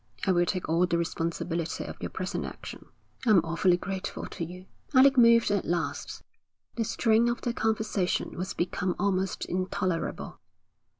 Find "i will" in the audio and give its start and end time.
0.25-0.47